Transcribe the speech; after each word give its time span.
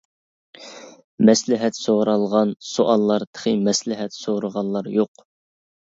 مەسلىھەت 1.29 1.77
سورالغان 1.81 2.55
سوئاللار 2.71 3.27
تېخى 3.29 3.53
مەسلىھەت 3.69 4.17
سورىغانلار 4.21 4.91
يوق! 4.99 5.27